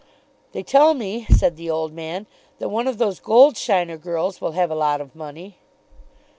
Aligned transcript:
"They 0.53 0.63
tell 0.63 0.95
me," 0.95 1.27
said 1.29 1.57
the 1.57 1.69
old 1.69 1.93
man, 1.93 2.25
"that 2.57 2.69
one 2.69 2.87
of 2.87 2.97
those 2.97 3.19
Goldsheiner 3.19 4.01
girls 4.01 4.41
will 4.41 4.53
have 4.53 4.71
a 4.71 4.75
lot 4.75 4.99
of 4.99 5.15
money." 5.15 5.59